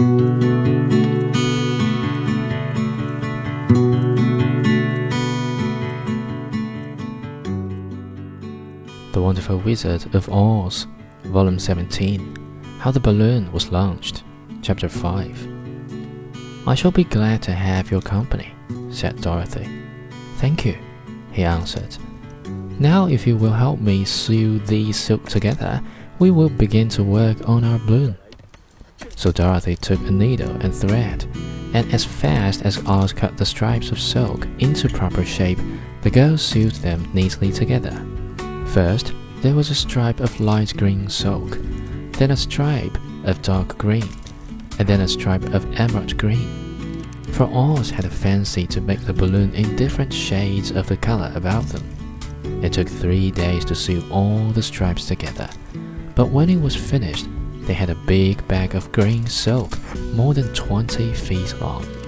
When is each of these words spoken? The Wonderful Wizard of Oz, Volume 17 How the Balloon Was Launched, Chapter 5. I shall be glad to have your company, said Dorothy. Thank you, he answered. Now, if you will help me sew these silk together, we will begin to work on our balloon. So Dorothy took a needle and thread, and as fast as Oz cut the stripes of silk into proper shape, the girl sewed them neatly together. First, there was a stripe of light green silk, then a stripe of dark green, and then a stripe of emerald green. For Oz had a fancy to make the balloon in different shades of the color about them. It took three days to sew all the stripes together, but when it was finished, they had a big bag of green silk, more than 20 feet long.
The 0.00 0.06
Wonderful 9.20 9.58
Wizard 9.58 10.14
of 10.14 10.30
Oz, 10.30 10.86
Volume 11.24 11.58
17 11.58 12.78
How 12.78 12.90
the 12.90 12.98
Balloon 12.98 13.52
Was 13.52 13.70
Launched, 13.70 14.24
Chapter 14.62 14.88
5. 14.88 16.66
I 16.66 16.74
shall 16.74 16.90
be 16.90 17.04
glad 17.04 17.42
to 17.42 17.52
have 17.52 17.90
your 17.90 18.00
company, 18.00 18.54
said 18.90 19.20
Dorothy. 19.20 19.68
Thank 20.36 20.64
you, 20.64 20.78
he 21.30 21.44
answered. 21.44 21.98
Now, 22.78 23.06
if 23.06 23.26
you 23.26 23.36
will 23.36 23.52
help 23.52 23.80
me 23.80 24.06
sew 24.06 24.56
these 24.60 24.98
silk 24.98 25.26
together, 25.28 25.82
we 26.18 26.30
will 26.30 26.48
begin 26.48 26.88
to 26.90 27.04
work 27.04 27.46
on 27.46 27.64
our 27.64 27.78
balloon. 27.80 28.16
So 29.20 29.30
Dorothy 29.30 29.76
took 29.76 30.00
a 30.00 30.10
needle 30.10 30.50
and 30.62 30.74
thread, 30.74 31.26
and 31.74 31.92
as 31.92 32.06
fast 32.06 32.62
as 32.62 32.82
Oz 32.86 33.12
cut 33.12 33.36
the 33.36 33.44
stripes 33.44 33.90
of 33.90 34.00
silk 34.00 34.48
into 34.60 34.88
proper 34.88 35.26
shape, 35.26 35.58
the 36.00 36.10
girl 36.10 36.38
sewed 36.38 36.76
them 36.76 37.06
neatly 37.12 37.52
together. 37.52 38.02
First, 38.68 39.12
there 39.42 39.54
was 39.54 39.68
a 39.68 39.74
stripe 39.74 40.20
of 40.20 40.40
light 40.40 40.74
green 40.74 41.06
silk, 41.10 41.58
then 42.12 42.30
a 42.30 42.36
stripe 42.36 42.96
of 43.24 43.42
dark 43.42 43.76
green, 43.76 44.08
and 44.78 44.88
then 44.88 45.02
a 45.02 45.08
stripe 45.08 45.44
of 45.52 45.70
emerald 45.78 46.16
green. 46.16 47.04
For 47.32 47.44
Oz 47.52 47.90
had 47.90 48.06
a 48.06 48.10
fancy 48.10 48.66
to 48.68 48.80
make 48.80 49.00
the 49.00 49.12
balloon 49.12 49.54
in 49.54 49.76
different 49.76 50.14
shades 50.14 50.70
of 50.70 50.86
the 50.86 50.96
color 50.96 51.30
about 51.34 51.64
them. 51.64 52.64
It 52.64 52.72
took 52.72 52.88
three 52.88 53.30
days 53.30 53.66
to 53.66 53.74
sew 53.74 54.02
all 54.10 54.48
the 54.52 54.62
stripes 54.62 55.04
together, 55.04 55.50
but 56.14 56.30
when 56.30 56.48
it 56.48 56.58
was 56.58 56.74
finished, 56.74 57.26
they 57.70 57.74
had 57.74 57.88
a 57.88 57.94
big 57.94 58.48
bag 58.48 58.74
of 58.74 58.90
green 58.90 59.24
silk, 59.28 59.78
more 60.14 60.34
than 60.34 60.52
20 60.54 61.14
feet 61.14 61.54
long. 61.60 61.99